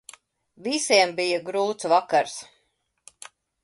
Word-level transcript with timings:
Visiem 0.67 1.13
bija 1.21 1.43
grūts 1.51 1.91
vakars. 1.97 2.37